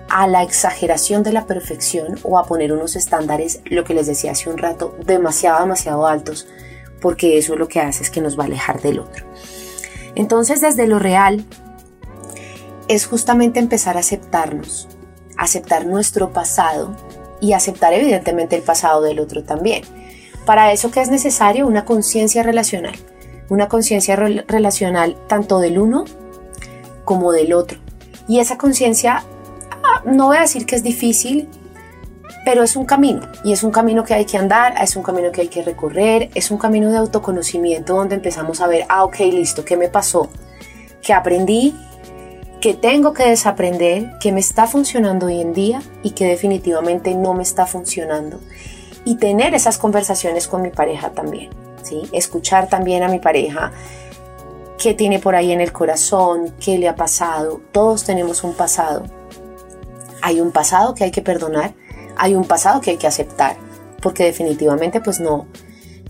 a 0.09 0.27
la 0.27 0.43
exageración 0.43 1.23
de 1.23 1.33
la 1.33 1.47
perfección 1.47 2.19
o 2.25 2.39
a 2.39 2.45
poner 2.45 2.73
unos 2.73 2.97
estándares, 2.97 3.61
lo 3.67 3.85
que 3.85 3.95
les 3.95 4.07
decía 4.07 4.33
hace 4.33 4.51
un 4.51 4.59
rato, 4.59 4.97
demasiado, 5.07 5.61
demasiado 5.61 6.07
altos, 6.07 6.49
porque 7.01 7.39
eso 7.39 7.55
lo 7.55 7.69
que 7.69 7.81
hace 7.81 8.03
es 8.03 8.11
que 8.11 8.21
nos 8.21 8.39
va 8.39 8.45
a 8.45 8.47
alejar 8.47 8.81
del 8.81 8.99
otro. 8.99 9.25
Entonces, 10.15 10.61
desde 10.61 10.87
lo 10.87 10.99
real, 10.99 11.45
es 12.89 13.07
justamente 13.07 13.61
empezar 13.61 13.97
a 13.97 14.01
aceptarnos, 14.01 14.89
aceptar 15.37 15.87
nuestro 15.87 16.33
pasado 16.33 16.97
y 17.41 17.53
aceptar 17.53 17.93
evidentemente 17.93 18.57
el 18.57 18.63
pasado 18.63 19.03
del 19.03 19.21
otro 19.21 19.45
también. 19.45 19.85
Para 20.45 20.73
eso 20.73 20.91
que 20.91 21.01
es 21.01 21.11
necesario 21.11 21.67
una 21.67 21.85
conciencia 21.85 22.43
relacional, 22.43 22.95
una 23.49 23.69
conciencia 23.69 24.17
relacional 24.17 25.17
tanto 25.29 25.61
del 25.61 25.79
uno 25.79 26.05
como 27.05 27.33
del 27.33 27.53
otro. 27.53 27.79
Y 28.27 28.41
esa 28.41 28.59
conciencia 28.59 29.25
no 30.05 30.27
voy 30.27 30.39
a 30.39 30.43
decir 30.43 30.67
que 30.67 30.77
es 30.77 30.83
difícil, 30.83 31.49
pero 32.45 32.63
es 32.63 32.77
un 32.77 32.85
camino 32.85 33.29
y 33.45 33.53
es 33.53 33.63
un 33.63 33.71
camino 33.71 34.05
que 34.05 34.15
hay 34.15 34.25
que 34.25 34.39
andar, 34.39 34.75
es 34.83 34.97
un 34.97 35.03
camino 35.03 35.31
que 35.31 35.43
hay 35.43 35.49
que 35.49 35.63
recorrer, 35.63 36.31
es 36.35 36.51
un 36.51 36.59
camino 36.59 36.91
de 36.91 36.99
autoconocimiento 36.99 37.95
donde 37.95 38.17
empezamos 38.17 38.61
a 38.61 38.67
ver, 38.67 38.87
ah, 38.89 39.05
ok, 39.05 39.19
listo, 39.21 39.65
¿qué 39.65 39.77
me 39.77 39.89
pasó? 39.89 40.29
¿Qué 41.03 41.13
aprendí? 41.13 41.75
¿Qué 42.61 42.75
tengo 42.75 43.13
que 43.15 43.29
desaprender? 43.29 44.19
¿Qué 44.21 44.33
me 44.33 44.41
está 44.41 44.67
funcionando 44.67 45.27
hoy 45.27 45.41
en 45.41 45.55
día 45.55 45.83
y 46.03 46.11
que 46.11 46.27
definitivamente 46.27 47.15
no 47.15 47.35
me 47.35 47.43
está 47.43 47.67
funcionando? 47.67 48.39
Y 49.05 49.17
tener 49.17 49.55
esas 49.55 49.79
conversaciones 49.79 50.47
con 50.47 50.61
mi 50.61 50.71
pareja 50.71 51.11
también, 51.11 51.51
¿sí? 51.83 52.03
Escuchar 52.13 52.69
también 52.69 53.03
a 53.03 53.09
mi 53.09 53.19
pareja 53.19 53.73
qué 54.79 54.95
tiene 54.95 55.19
por 55.19 55.37
ahí 55.37 55.53
en 55.53 55.61
el 55.61 55.73
corazón, 55.73 56.55
qué 56.63 56.79
le 56.79 56.89
ha 56.89 56.97
pasado. 56.97 57.61
Todos 57.73 58.05
tenemos 58.05 58.45
un 58.45 58.55
pasado 58.55 59.05
hay 60.23 60.41
un 60.41 60.53
pasado 60.53 60.95
que 60.95 61.05
hay 61.05 61.11
que 61.11 61.23
perdonar, 61.23 61.75
hay 62.21 62.35
un 62.35 62.45
pasado 62.45 62.81
que 62.81 62.91
hay 62.91 62.97
que 62.99 63.07
aceptar, 63.07 63.57
porque 64.03 64.25
definitivamente 64.25 65.01
pues 65.01 65.21
no, 65.21 65.47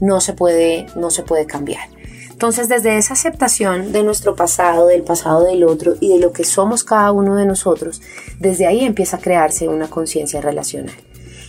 no 0.00 0.20
se 0.20 0.32
puede, 0.32 0.86
no 0.96 1.10
se 1.10 1.22
puede 1.22 1.46
cambiar. 1.46 1.88
Entonces, 2.30 2.68
desde 2.68 2.96
esa 2.96 3.12
aceptación 3.12 3.92
de 3.92 4.02
nuestro 4.02 4.34
pasado, 4.34 4.86
del 4.86 5.02
pasado 5.02 5.44
del 5.44 5.62
otro 5.62 5.94
y 6.00 6.08
de 6.08 6.18
lo 6.18 6.32
que 6.32 6.42
somos 6.42 6.84
cada 6.84 7.12
uno 7.12 7.36
de 7.36 7.46
nosotros, 7.46 8.02
desde 8.38 8.66
ahí 8.66 8.84
empieza 8.84 9.18
a 9.18 9.20
crearse 9.20 9.68
una 9.68 9.88
conciencia 9.88 10.40
relacional. 10.40 10.94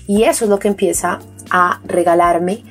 Y 0.05 0.23
eso 0.23 0.45
es 0.45 0.49
lo 0.49 0.59
que 0.59 0.67
empieza 0.67 1.19
a 1.49 1.81
regalarme 1.85 2.63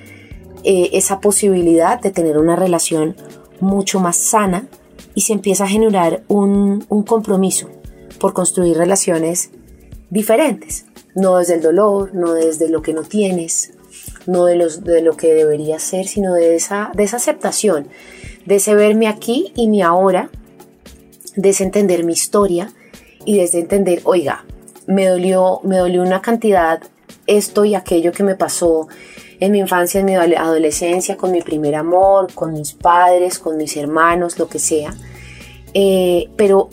eh, 0.62 0.90
esa 0.92 1.20
posibilidad 1.20 1.98
de 1.98 2.10
tener 2.10 2.38
una 2.38 2.54
relación 2.54 3.16
mucho 3.58 3.98
más 3.98 4.16
sana 4.16 4.68
y 5.14 5.22
se 5.22 5.32
empieza 5.32 5.64
a 5.64 5.68
generar 5.68 6.22
un, 6.28 6.84
un 6.88 7.02
compromiso 7.02 7.68
por 8.20 8.32
construir 8.32 8.76
relaciones 8.76 9.50
diferentes, 10.10 10.84
no 11.14 11.38
desde 11.38 11.54
el 11.54 11.62
dolor, 11.62 12.14
no 12.14 12.34
desde 12.34 12.68
lo 12.68 12.82
que 12.82 12.92
no 12.92 13.02
tienes, 13.02 13.72
no 14.26 14.44
de, 14.44 14.56
los, 14.56 14.84
de 14.84 15.02
lo 15.02 15.16
que 15.16 15.34
debería 15.34 15.78
ser, 15.78 16.06
sino 16.06 16.34
de 16.34 16.54
esa, 16.54 16.90
de 16.94 17.04
esa 17.04 17.16
aceptación, 17.16 17.88
de 18.46 18.56
ese 18.56 18.74
verme 18.74 19.08
aquí 19.08 19.52
y 19.56 19.68
mi 19.68 19.82
ahora, 19.82 20.30
de 21.36 21.48
ese 21.48 21.64
entender 21.64 22.04
mi 22.04 22.12
historia 22.12 22.72
y 23.24 23.38
desde 23.38 23.60
entender, 23.60 24.00
oiga, 24.04 24.44
me 24.86 25.06
dolió, 25.06 25.60
me 25.64 25.78
dolió 25.78 26.02
una 26.02 26.20
cantidad 26.20 26.82
esto 27.26 27.64
y 27.64 27.74
aquello 27.74 28.12
que 28.12 28.22
me 28.22 28.34
pasó 28.34 28.88
en 29.38 29.52
mi 29.52 29.58
infancia, 29.58 30.00
en 30.00 30.06
mi 30.06 30.14
adolescencia, 30.14 31.16
con 31.16 31.32
mi 31.32 31.40
primer 31.40 31.74
amor, 31.74 32.32
con 32.34 32.52
mis 32.52 32.74
padres, 32.74 33.38
con 33.38 33.56
mis 33.56 33.76
hermanos, 33.76 34.38
lo 34.38 34.48
que 34.48 34.58
sea. 34.58 34.94
Eh, 35.72 36.28
pero 36.36 36.68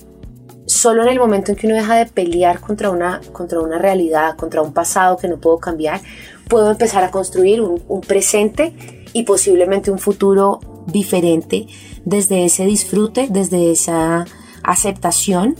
solo 0.67 1.03
en 1.03 1.09
el 1.09 1.17
momento 1.17 1.51
en 1.51 1.57
que 1.57 1.65
uno 1.65 1.77
deja 1.77 1.95
de 1.95 2.05
pelear 2.05 2.59
contra 2.59 2.91
una, 2.91 3.21
contra 3.31 3.62
una 3.62 3.79
realidad, 3.79 4.36
contra 4.36 4.62
un 4.62 4.74
pasado 4.74 5.17
que 5.17 5.27
no 5.27 5.38
puedo 5.38 5.57
cambiar, 5.57 6.01
puedo 6.50 6.69
empezar 6.69 7.03
a 7.03 7.09
construir 7.09 7.62
un, 7.62 8.01
presente 8.01 8.74
y 9.13 9.24
posiblemente 9.24 9.89
un 9.89 9.97
futuro 9.97 10.59
diferente 10.86 11.67
desde 12.05 12.45
ese 12.45 12.65
disfrute, 12.65 13.27
desde 13.29 13.71
esa 13.71 14.25
aceptación 14.63 15.55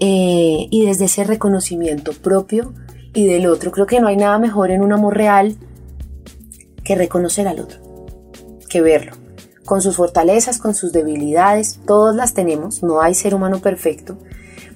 eh, 0.00 0.68
y 0.70 0.84
desde 0.84 1.06
ese 1.06 1.24
reconocimiento 1.24 2.12
propio 2.12 2.74
y 3.14 3.26
del 3.26 3.46
otro. 3.46 3.72
Creo 3.72 3.86
que 3.86 4.00
no 4.00 4.06
hay 4.06 4.16
nada 4.16 4.38
mejor 4.38 4.70
en 4.70 4.82
un 4.82 4.92
amor 4.92 5.16
real 5.16 5.56
que 6.84 6.94
reconocer 6.94 7.48
al 7.48 7.60
otro, 7.60 7.80
que 8.68 8.82
verlo 8.82 9.25
con 9.66 9.82
sus 9.82 9.96
fortalezas, 9.96 10.58
con 10.58 10.74
sus 10.74 10.92
debilidades, 10.92 11.80
todas 11.86 12.16
las 12.16 12.32
tenemos, 12.32 12.82
no 12.82 13.02
hay 13.02 13.14
ser 13.14 13.34
humano 13.34 13.58
perfecto, 13.58 14.16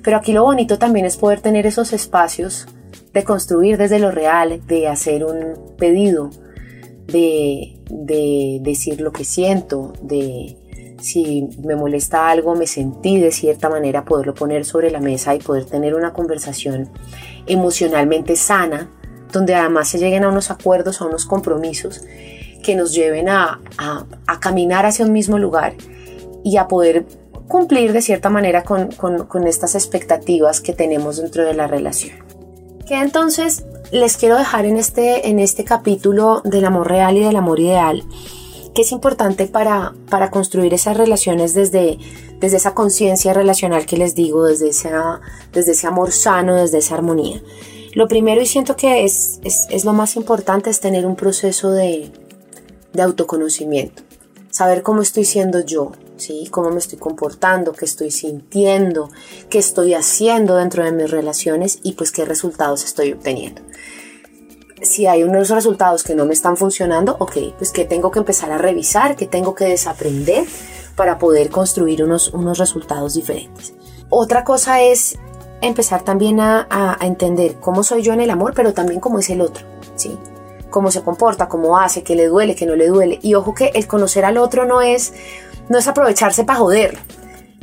pero 0.02 0.18
aquí 0.18 0.32
lo 0.32 0.42
bonito 0.42 0.78
también 0.78 1.06
es 1.06 1.16
poder 1.16 1.40
tener 1.40 1.64
esos 1.64 1.94
espacios 1.94 2.66
de 3.14 3.24
construir 3.24 3.78
desde 3.78 3.98
lo 3.98 4.10
real, 4.10 4.60
de 4.66 4.88
hacer 4.88 5.24
un 5.24 5.76
pedido, 5.78 6.30
de, 7.06 7.76
decir 8.62 9.00
lo 9.00 9.12
que 9.12 9.24
siento, 9.24 9.92
de 10.02 10.56
si 11.00 11.48
me 11.64 11.76
molesta 11.76 12.28
algo, 12.28 12.54
me 12.54 12.66
sentí 12.66 13.18
de 13.18 13.32
cierta 13.32 13.70
manera, 13.70 14.04
poderlo 14.04 14.34
poner 14.34 14.64
sobre 14.64 14.90
la 14.90 15.00
mesa 15.00 15.34
y 15.34 15.38
poder 15.38 15.64
tener 15.64 15.94
una 15.94 16.12
conversación 16.12 16.90
emocionalmente 17.46 18.36
sana, 18.36 18.90
donde 19.32 19.54
además 19.54 19.88
se 19.88 19.98
lleguen 19.98 20.24
a 20.24 20.28
unos 20.28 20.50
acuerdos, 20.50 21.00
a 21.00 21.06
unos 21.06 21.24
compromisos 21.24 22.02
que 22.62 22.76
nos 22.76 22.92
lleven 22.92 23.28
a, 23.28 23.60
caminar 24.40 24.86
hacia 24.86 25.04
un 25.04 25.12
mismo 25.12 25.38
lugar 25.38 25.74
y 26.44 26.56
a 26.56 26.68
poder 26.68 27.04
cumplir 27.48 27.92
de 27.92 28.00
cierta 28.00 28.30
manera 28.30 28.62
con, 28.62 29.46
estas 29.46 29.74
expectativas 29.74 30.60
que 30.60 30.72
tenemos 30.72 31.16
dentro 31.16 31.44
de 31.44 31.54
la 31.54 31.66
relación. 31.66 32.16
Que 32.86 33.00
entonces 33.00 33.64
les 33.92 34.16
quiero 34.16 34.36
dejar 34.36 34.66
en 34.66 34.76
este, 34.76 35.28
en 35.28 35.38
este 35.38 35.64
capítulo 35.64 36.42
del 36.44 36.64
amor 36.64 36.88
real 36.88 37.16
y 37.16 37.24
del 37.24 37.36
amor 37.36 37.60
ideal, 37.60 38.04
que 38.74 38.82
es 38.82 38.92
importante 38.92 39.46
para, 39.46 39.94
para 40.08 40.30
construir 40.30 40.72
esas 40.74 40.96
relaciones 40.96 41.54
desde, 41.54 41.98
desde 42.38 42.56
esa 42.56 42.74
conciencia 42.74 43.34
relacional 43.34 43.84
que 43.84 43.96
les 43.96 44.14
digo, 44.14 44.44
desde, 44.44 44.68
esa, 44.68 45.20
desde 45.52 45.72
ese 45.72 45.86
amor 45.86 46.12
sano, 46.12 46.54
desde 46.54 46.78
esa 46.78 46.94
armonía. 46.94 47.42
Lo 47.94 48.06
primero 48.06 48.40
y 48.40 48.46
siento 48.46 48.76
que 48.76 49.04
es, 49.04 49.40
es, 49.42 49.66
es 49.70 49.84
lo 49.84 49.92
más 49.92 50.14
importante 50.14 50.70
es 50.70 50.78
tener 50.78 51.04
un 51.04 51.16
proceso 51.16 51.72
de, 51.72 52.12
de 52.92 53.02
autoconocimiento, 53.02 54.02
saber 54.50 54.82
cómo 54.82 55.02
estoy 55.02 55.24
siendo 55.24 55.60
yo, 55.60 55.92
¿sí? 56.16 56.48
cómo 56.50 56.70
me 56.70 56.78
estoy 56.78 56.98
comportando, 56.98 57.72
qué 57.72 57.84
estoy 57.84 58.10
sintiendo, 58.10 59.10
qué 59.48 59.58
estoy 59.58 59.94
haciendo 59.94 60.56
dentro 60.56 60.84
de 60.84 60.92
mis 60.92 61.10
relaciones 61.10 61.78
y 61.82 61.92
pues 61.92 62.12
qué 62.12 62.24
resultados 62.24 62.84
estoy 62.84 63.12
obteniendo. 63.12 63.62
Si 64.82 65.06
hay 65.06 65.22
unos 65.24 65.50
resultados 65.50 66.02
que 66.02 66.14
no 66.14 66.24
me 66.24 66.32
están 66.32 66.56
funcionando, 66.56 67.16
ok, 67.18 67.36
pues 67.58 67.70
que 67.70 67.84
tengo 67.84 68.10
que 68.10 68.18
empezar 68.18 68.50
a 68.50 68.58
revisar, 68.58 69.14
que 69.14 69.26
tengo 69.26 69.54
que 69.54 69.66
desaprender 69.66 70.46
para 70.96 71.18
poder 71.18 71.50
construir 71.50 72.02
unos, 72.02 72.32
unos 72.32 72.58
resultados 72.58 73.14
diferentes. 73.14 73.74
Otra 74.08 74.42
cosa 74.42 74.80
es 74.82 75.18
empezar 75.60 76.02
también 76.02 76.40
a, 76.40 76.66
a 76.70 77.06
entender 77.06 77.56
cómo 77.60 77.82
soy 77.82 78.02
yo 78.02 78.14
en 78.14 78.20
el 78.20 78.30
amor, 78.30 78.54
pero 78.54 78.72
también 78.72 79.00
cómo 79.00 79.18
es 79.18 79.28
el 79.28 79.42
otro, 79.42 79.66
¿sí? 79.96 80.18
Cómo 80.70 80.90
se 80.90 81.02
comporta, 81.02 81.48
cómo 81.48 81.78
hace, 81.78 82.02
qué 82.02 82.14
le 82.14 82.26
duele, 82.26 82.54
qué 82.54 82.66
no 82.66 82.76
le 82.76 82.88
duele. 82.88 83.18
Y 83.22 83.34
ojo 83.34 83.54
que 83.54 83.72
el 83.74 83.86
conocer 83.86 84.24
al 84.24 84.38
otro 84.38 84.64
no 84.64 84.80
es, 84.80 85.12
no 85.68 85.78
es 85.78 85.88
aprovecharse 85.88 86.44
para 86.44 86.58
joder. 86.58 86.98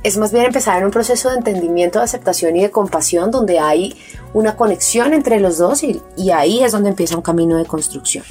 Es 0.04 0.18
más 0.18 0.32
bien 0.32 0.46
empezar 0.46 0.78
en 0.78 0.86
un 0.86 0.92
proceso 0.92 1.30
de 1.30 1.38
entendimiento, 1.38 2.00
de 2.00 2.06
aceptación 2.06 2.56
y 2.56 2.62
de 2.62 2.72
compasión 2.72 3.32
donde 3.32 3.60
hay 3.60 3.98
una 4.34 4.56
conexión 4.56 5.14
entre 5.14 5.40
los 5.40 5.58
dos 5.58 5.84
y, 5.84 6.02
y 6.16 6.30
ahí 6.30 6.64
es 6.64 6.72
donde 6.72 6.90
empieza 6.90 7.16
un 7.16 7.24
camino 7.24 7.58
de 7.58 7.66
construcción. 7.66 8.24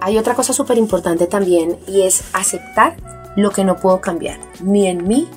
Hay 0.00 0.18
otra 0.18 0.34
cosa 0.34 0.52
súper 0.52 0.78
importante 0.78 1.26
también 1.26 1.78
y 1.86 2.02
es 2.02 2.24
aceptar 2.32 2.96
lo 3.36 3.50
que 3.50 3.64
no 3.64 3.76
puedo 3.76 4.00
cambiar, 4.00 4.38
ni 4.60 4.86
en 4.86 5.06
mí 5.06 5.28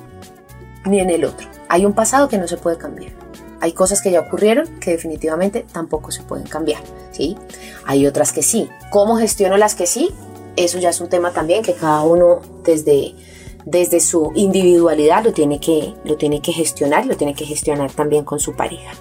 ni 0.86 1.00
en 1.00 1.10
el 1.10 1.24
otro. 1.24 1.48
Hay 1.68 1.86
un 1.86 1.92
pasado 1.92 2.28
que 2.28 2.38
no 2.38 2.48
se 2.48 2.56
puede 2.56 2.76
cambiar. 2.76 3.12
Hay 3.64 3.72
cosas 3.72 4.02
que 4.02 4.10
ya 4.10 4.20
ocurrieron 4.20 4.78
que 4.78 4.90
definitivamente 4.90 5.64
tampoco 5.72 6.10
se 6.10 6.22
pueden 6.22 6.46
cambiar, 6.46 6.82
¿sí? 7.12 7.34
Hay 7.86 8.06
otras 8.06 8.30
que 8.30 8.42
sí. 8.42 8.68
¿Cómo 8.90 9.16
gestiono 9.16 9.56
las 9.56 9.74
que 9.74 9.86
sí? 9.86 10.10
Eso 10.54 10.76
ya 10.78 10.90
es 10.90 11.00
un 11.00 11.08
tema 11.08 11.32
también 11.32 11.62
que 11.62 11.72
cada 11.72 12.02
uno 12.02 12.42
desde, 12.62 13.14
desde 13.64 14.00
su 14.00 14.32
individualidad 14.34 15.24
lo 15.24 15.32
tiene 15.32 15.60
que, 15.60 15.94
lo 16.04 16.18
tiene 16.18 16.42
que 16.42 16.52
gestionar, 16.52 17.06
lo 17.06 17.16
tiene 17.16 17.34
que 17.34 17.46
gestionar 17.46 17.90
también 17.90 18.22
con 18.26 18.38
su 18.38 18.54
pareja. 18.54 18.92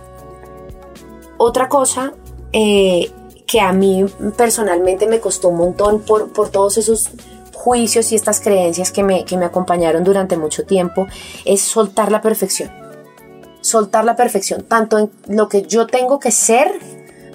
Otra 1.35 1.67
cosa 1.67 2.13
eh, 2.53 3.11
que 3.45 3.59
a 3.59 3.73
mí 3.73 4.05
personalmente 4.37 5.07
me 5.07 5.19
costó 5.19 5.49
un 5.49 5.57
montón 5.57 6.03
por, 6.03 6.31
por 6.31 6.47
todos 6.47 6.77
esos 6.77 7.09
juicios 7.53 8.13
y 8.13 8.15
estas 8.15 8.39
creencias 8.39 8.93
que 8.93 9.03
me, 9.03 9.25
que 9.25 9.35
me 9.35 9.43
acompañaron 9.43 10.05
durante 10.05 10.37
mucho 10.37 10.63
tiempo 10.63 11.05
es 11.43 11.59
soltar 11.59 12.13
la 12.13 12.21
perfección. 12.21 12.82
Soltar 13.63 14.05
la 14.05 14.15
perfección, 14.15 14.63
tanto 14.63 14.99
en 14.99 15.11
lo 15.27 15.49
que 15.49 15.63
yo 15.63 15.87
tengo 15.87 16.19
que 16.19 16.29
ser 16.29 16.71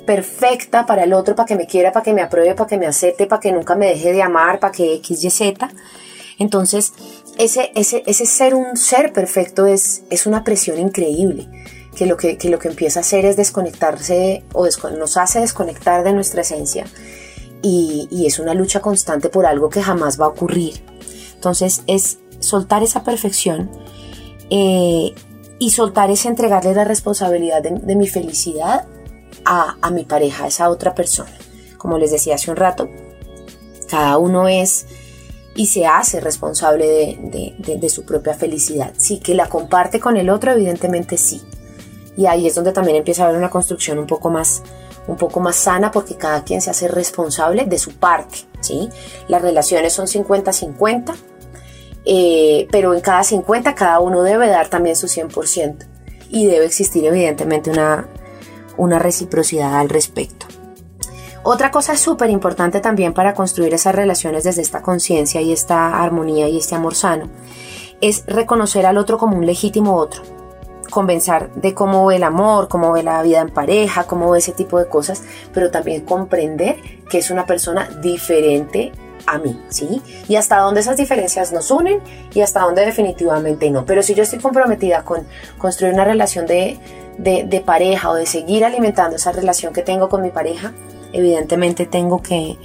perfecta 0.06 0.86
para 0.86 1.02
el 1.02 1.12
otro, 1.12 1.34
para 1.34 1.46
que 1.46 1.56
me 1.56 1.66
quiera, 1.66 1.90
para 1.90 2.04
que 2.04 2.12
me 2.12 2.22
apruebe, 2.22 2.54
para 2.54 2.68
que 2.68 2.78
me 2.78 2.86
acepte, 2.86 3.26
para 3.26 3.40
que 3.40 3.50
nunca 3.50 3.74
me 3.74 3.88
deje 3.88 4.12
de 4.12 4.22
amar, 4.22 4.60
para 4.60 4.72
que 4.72 4.94
X, 4.94 5.24
Y, 5.24 5.30
Z. 5.30 5.68
Entonces, 6.38 6.92
ese, 7.36 7.72
ese, 7.74 8.04
ese 8.06 8.26
ser 8.26 8.54
un 8.54 8.76
ser 8.76 9.12
perfecto 9.12 9.66
es, 9.66 10.04
es 10.10 10.26
una 10.26 10.44
presión 10.44 10.78
increíble 10.78 11.48
que 11.98 12.06
lo 12.06 12.16
que, 12.16 12.38
lo 12.44 12.60
que 12.60 12.68
empieza 12.68 13.00
a 13.00 13.02
hacer 13.02 13.24
es 13.24 13.36
desconectarse 13.36 14.44
o 14.54 14.68
nos 14.96 15.16
hace 15.16 15.40
desconectar 15.40 16.04
de 16.04 16.12
nuestra 16.12 16.42
esencia 16.42 16.86
y, 17.60 18.24
es 18.24 18.38
una 18.38 18.54
lucha 18.54 18.80
constante 18.80 19.28
por 19.28 19.46
algo 19.46 19.68
que 19.68 19.82
jamás 19.82 20.20
va 20.20 20.26
a 20.26 20.28
ocurrir. 20.28 20.80
Entonces 21.34 21.82
es 21.88 22.18
soltar 22.38 22.84
esa 22.84 23.02
perfección 23.02 23.68
eh, 24.50 25.12
y 25.58 25.70
soltar 25.70 26.10
es 26.10 26.24
entregarle 26.26 26.74
la 26.74 26.84
responsabilidad 26.84 27.62
de, 27.62 27.96
mi 27.96 28.06
felicidad 28.06 28.86
a, 29.44 29.90
mi 29.90 30.04
pareja, 30.04 30.44
a 30.44 30.48
esa 30.48 30.70
otra 30.70 30.94
persona. 30.94 31.36
Como 31.76 31.98
les 31.98 32.10
decía 32.10 32.34
hace 32.34 32.50
un 32.50 32.56
rato, 32.56 32.88
cada 33.88 34.18
uno 34.18 34.48
es 34.48 34.86
y 35.54 35.66
se 35.66 35.86
hace 35.86 36.20
responsable 36.20 37.18
de, 37.22 37.76
de, 37.76 37.88
su 37.88 38.04
propia 38.04 38.34
felicidad. 38.34 38.92
Sí, 38.96 39.18
que 39.18 39.34
la 39.34 39.48
comparte 39.48 39.98
con 39.98 40.16
el 40.16 40.30
otro, 40.30 40.52
evidentemente 40.52 41.16
sí, 41.16 41.42
y 42.16 42.26
ahí 42.26 42.46
es 42.46 42.54
donde 42.54 42.72
también 42.72 42.96
empieza 42.96 43.22
a 43.22 43.26
haber 43.26 43.38
una 43.38 43.50
construcción 43.50 43.98
un 43.98 44.06
poco 44.06 44.28
más 44.28 44.62
un 45.06 45.16
poco 45.16 45.40
más 45.40 45.56
sana 45.56 45.90
porque 45.90 46.16
cada 46.16 46.44
quien 46.44 46.60
se 46.60 46.68
hace 46.68 46.86
responsable 46.86 47.64
de 47.64 47.78
su 47.78 47.92
parte, 47.92 48.40
¿sí? 48.60 48.90
Las 49.26 49.40
relaciones 49.40 49.94
son 49.94 50.06
50-50, 50.06 51.14
eh, 52.10 52.66
pero 52.70 52.94
en 52.94 53.02
cada 53.02 53.22
50 53.22 53.74
cada 53.74 54.00
uno 54.00 54.22
debe 54.22 54.48
dar 54.48 54.68
también 54.68 54.96
su 54.96 55.08
100% 55.08 55.86
y 56.30 56.46
debe 56.46 56.64
existir 56.64 57.04
evidentemente 57.04 57.70
una, 57.70 58.08
una 58.78 58.98
reciprocidad 58.98 59.78
al 59.78 59.90
respecto. 59.90 60.46
Otra 61.42 61.70
cosa 61.70 61.98
súper 61.98 62.30
importante 62.30 62.80
también 62.80 63.12
para 63.12 63.34
construir 63.34 63.74
esas 63.74 63.94
relaciones 63.94 64.44
desde 64.44 64.62
esta 64.62 64.80
conciencia 64.80 65.42
y 65.42 65.52
esta 65.52 66.02
armonía 66.02 66.48
y 66.48 66.56
este 66.56 66.74
amor 66.74 66.94
sano 66.94 67.28
es 68.00 68.24
reconocer 68.26 68.86
al 68.86 68.96
otro 68.96 69.18
como 69.18 69.36
un 69.36 69.44
legítimo 69.44 69.96
otro, 69.96 70.22
convencer 70.90 71.52
de 71.56 71.74
cómo 71.74 72.06
ve 72.06 72.16
el 72.16 72.22
amor, 72.22 72.68
cómo 72.68 72.90
ve 72.90 73.02
la 73.02 73.22
vida 73.22 73.40
en 73.40 73.50
pareja, 73.50 74.04
cómo 74.04 74.30
ve 74.30 74.38
ese 74.38 74.52
tipo 74.52 74.78
de 74.78 74.88
cosas, 74.88 75.24
pero 75.52 75.70
también 75.70 76.06
comprender 76.06 76.76
que 77.10 77.18
es 77.18 77.30
una 77.30 77.44
persona 77.44 77.86
diferente 78.00 78.92
a 79.32 79.38
mí, 79.38 79.58
¿sí? 79.68 80.02
Y 80.28 80.36
hasta 80.36 80.58
dónde 80.58 80.80
esas 80.80 80.96
diferencias 80.96 81.52
nos 81.52 81.70
unen 81.70 82.00
y 82.34 82.40
hasta 82.40 82.60
dónde 82.60 82.84
definitivamente 82.84 83.70
no. 83.70 83.84
Pero 83.84 84.02
si 84.02 84.14
yo 84.14 84.22
estoy 84.22 84.38
comprometida 84.38 85.04
con 85.04 85.26
construir 85.58 85.94
una 85.94 86.04
relación 86.04 86.46
de, 86.46 86.78
de, 87.18 87.62
pareja 87.64 88.10
o 88.10 88.14
de 88.14 88.26
seguir 88.26 88.64
alimentando 88.64 89.16
esa 89.16 89.32
relación 89.32 89.72
que 89.72 89.82
tengo 89.82 90.08
con 90.08 90.22
mi 90.22 90.30
pareja, 90.30 90.72
evidentemente 91.12 91.86
tengo 91.86 92.22
que, 92.22 92.56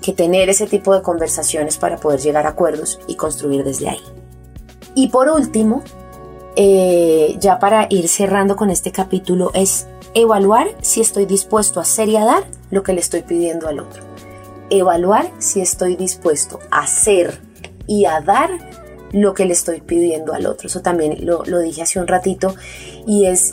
que 0.00 0.12
tener 0.12 0.48
ese 0.48 0.66
tipo 0.66 0.94
de 0.94 1.02
conversaciones 1.02 1.78
para 1.78 1.96
poder 1.96 2.20
llegar 2.20 2.46
a 2.46 2.50
acuerdos 2.50 3.00
y 3.06 3.14
construir 3.14 3.64
desde 3.64 3.88
ahí. 3.88 4.02
Y 4.94 5.08
por 5.08 5.28
último, 5.28 5.82
eh, 6.56 7.36
ya 7.38 7.58
para 7.58 7.86
ir 7.90 8.08
cerrando 8.08 8.56
con 8.56 8.70
este 8.70 8.90
capítulo, 8.90 9.50
es 9.54 9.86
evaluar 10.14 10.68
si 10.82 11.00
estoy 11.00 11.26
dispuesto 11.26 11.78
a 11.78 11.82
hacer 11.82 12.08
y 12.08 12.16
a 12.16 12.24
dar 12.24 12.44
lo 12.70 12.82
que 12.82 12.92
le 12.92 13.00
estoy 13.00 13.22
pidiendo 13.22 13.68
al 13.68 13.80
otro. 13.80 14.09
Evaluar 14.70 15.30
si 15.38 15.60
estoy 15.60 15.96
dispuesto 15.96 16.58
a 16.70 16.80
hacer 16.80 17.40
y 17.86 18.04
a 18.06 18.20
dar 18.20 18.50
lo 19.12 19.34
que 19.34 19.44
le 19.44 19.52
estoy 19.52 19.80
pidiendo 19.80 20.32
al 20.32 20.46
otro. 20.46 20.68
Eso 20.68 20.80
también 20.80 21.26
lo, 21.26 21.42
dije 21.58 21.82
hace 21.82 21.98
un 21.98 22.06
ratito 22.06 22.54
y 23.06 23.26
es 23.26 23.52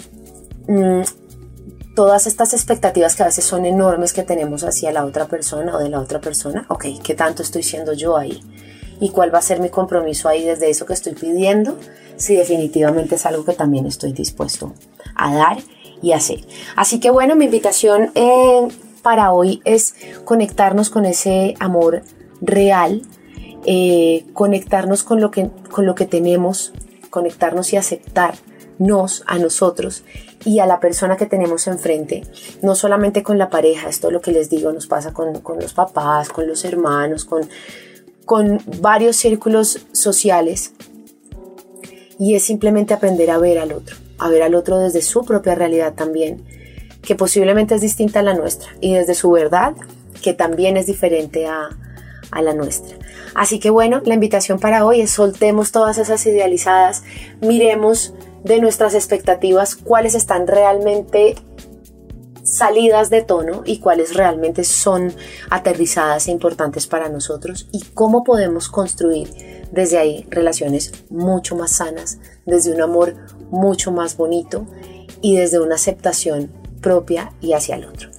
mm, 0.67 1.01
todas 1.95 2.27
estas 2.27 2.53
expectativas 2.53 3.15
que 3.15 3.23
a 3.23 3.27
veces 3.27 3.45
son 3.45 3.65
enormes 3.65 4.13
que 4.13 4.23
tenemos 4.23 4.63
hacia 4.63 4.91
la 4.91 5.05
otra 5.05 5.25
persona 5.25 5.75
o 5.75 5.79
de 5.79 5.89
la 5.89 5.99
otra 5.99 6.21
persona. 6.21 6.65
Ok, 6.69 6.85
¿qué 7.03 7.15
tanto 7.15 7.41
estoy 7.41 7.63
siendo 7.63 7.93
yo 7.93 8.17
ahí? 8.17 8.43
¿Y 8.99 9.09
cuál 9.09 9.33
va 9.33 9.39
a 9.39 9.43
ser 9.43 9.59
mi 9.59 9.69
compromiso 9.69 10.29
ahí 10.29 10.43
desde 10.43 10.69
eso 10.69 10.85
que 10.85 10.93
estoy 10.93 11.13
pidiendo? 11.13 11.77
si 12.17 12.35
definitivamente 12.35 13.15
es 13.15 13.25
algo 13.25 13.45
que 13.45 13.53
también 13.53 13.85
estoy 13.85 14.11
dispuesto 14.11 14.73
a 15.15 15.33
dar 15.33 15.57
y 16.01 16.11
hacer. 16.11 16.41
Así 16.75 16.99
que 16.99 17.09
bueno, 17.09 17.35
mi 17.35 17.45
invitación 17.45 18.11
eh, 18.15 18.67
para 19.01 19.31
hoy 19.31 19.61
es 19.65 19.95
conectarnos 20.25 20.89
con 20.89 21.05
ese 21.05 21.55
amor 21.59 22.03
real, 22.41 23.03
eh, 23.65 24.25
conectarnos 24.33 25.03
con 25.03 25.21
lo, 25.21 25.31
que, 25.31 25.49
con 25.71 25.85
lo 25.85 25.95
que 25.95 26.05
tenemos, 26.05 26.73
conectarnos 27.09 27.73
y 27.73 27.77
aceptarnos 27.77 29.23
a 29.25 29.39
nosotros 29.39 30.03
y 30.45 30.59
a 30.59 30.65
la 30.65 30.79
persona 30.79 31.17
que 31.17 31.25
tenemos 31.25 31.67
enfrente, 31.67 32.23
no 32.61 32.75
solamente 32.75 33.23
con 33.23 33.37
la 33.37 33.49
pareja, 33.49 33.89
esto 33.89 34.07
es 34.07 34.13
lo 34.13 34.21
que 34.21 34.31
les 34.31 34.49
digo, 34.49 34.71
nos 34.71 34.87
pasa 34.87 35.13
con, 35.13 35.41
con 35.41 35.59
los 35.59 35.73
papás, 35.73 36.29
con 36.29 36.47
los 36.47 36.63
hermanos, 36.63 37.25
con, 37.25 37.49
con 38.25 38.61
varios 38.81 39.17
círculos 39.17 39.87
sociales 39.93 40.73
y 42.19 42.35
es 42.35 42.43
simplemente 42.43 42.93
aprender 42.93 43.31
a 43.31 43.37
ver 43.37 43.59
al 43.59 43.73
otro, 43.73 43.95
a 44.17 44.29
ver 44.29 44.43
al 44.43 44.55
otro 44.55 44.77
desde 44.79 45.01
su 45.01 45.25
propia 45.25 45.55
realidad 45.55 45.93
también, 45.93 46.43
que 47.07 47.15
posiblemente 47.15 47.73
es 47.73 47.79
distinta 47.79 48.19
a 48.19 48.23
la 48.23 48.33
nuestra, 48.33 48.69
y 48.81 48.93
desde 48.93 49.15
su 49.15 49.31
verdad, 49.31 49.73
que 50.21 50.33
también 50.33 50.75
es 50.75 50.87
diferente 50.87 51.47
a, 51.47 51.69
a 52.31 52.41
la 52.41 52.53
nuestra. 52.53 52.97
Así 53.33 53.59
que 53.59 53.69
bueno, 53.69 54.01
la 54.03 54.13
invitación 54.13 54.59
para 54.59 54.85
hoy 54.85 54.99
es 54.99 55.11
soltemos 55.11 55.71
todas 55.71 55.99
esas 55.99 56.25
idealizadas, 56.25 57.03
miremos 57.39 58.13
de 58.43 58.59
nuestras 58.59 58.93
expectativas 58.93 59.77
cuáles 59.77 60.15
están 60.15 60.47
realmente 60.47 61.35
salidas 62.43 63.09
de 63.09 63.21
tono 63.21 63.61
y 63.63 63.79
cuáles 63.79 64.13
realmente 64.13 64.65
son 64.65 65.13
aterrizadas 65.49 66.27
e 66.27 66.31
importantes 66.31 66.87
para 66.87 67.07
nosotros 67.07 67.69
y 67.71 67.83
cómo 67.93 68.25
podemos 68.25 68.67
construir 68.67 69.29
desde 69.71 69.97
ahí 69.97 70.27
relaciones 70.29 70.91
mucho 71.09 71.55
más 71.55 71.71
sanas, 71.71 72.19
desde 72.45 72.73
un 72.73 72.81
amor 72.81 73.15
mucho 73.49 73.93
más 73.93 74.17
bonito 74.17 74.67
y 75.21 75.37
desde 75.37 75.59
una 75.59 75.75
aceptación 75.75 76.51
propia 76.81 77.33
y 77.41 77.53
hacia 77.53 77.75
el 77.75 77.85
otro. 77.85 78.09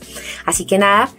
Así 0.44 0.64
que 0.64 0.79
nada, 0.79 1.11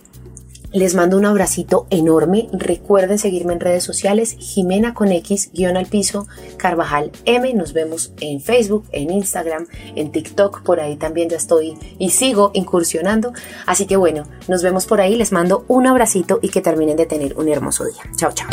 les 0.72 0.94
mando 0.94 1.18
un 1.18 1.26
abracito 1.26 1.88
enorme. 1.90 2.48
Recuerden 2.52 3.18
seguirme 3.18 3.54
en 3.54 3.60
redes 3.60 3.84
sociales, 3.84 4.36
Jimena 4.40 4.94
con 4.94 5.12
X, 5.12 5.50
guion 5.54 5.78
al 5.78 5.88
piso, 5.88 6.28
Carvajal 6.58 7.12
M. 7.26 7.54
Nos 7.54 7.74
vemos 7.74 8.14
en 8.22 8.40
Facebook, 8.40 8.86
en 8.92 9.10
Instagram, 9.12 9.68
en 9.96 10.12
TikTok, 10.12 10.62
por 10.64 10.80
ahí 10.80 10.96
también 10.96 11.30
ya 11.30 11.38
estoy 11.38 11.78
y 11.98 12.12
sigo 12.12 12.52
incursionando. 12.54 13.34
Así 13.66 13.86
que 13.88 13.98
bueno, 13.98 14.26
nos 14.48 14.62
vemos 14.62 14.86
por 14.86 15.02
ahí. 15.02 15.16
Les 15.16 15.32
mando 15.32 15.66
un 15.68 15.88
abracito 15.88 16.40
y 16.42 16.50
que 16.50 16.62
terminen 16.62 16.98
de 16.98 17.06
tener 17.06 17.38
un 17.38 17.50
hermoso 17.50 17.86
día. 17.86 18.04
Chao, 18.16 18.32
chao. 18.32 18.50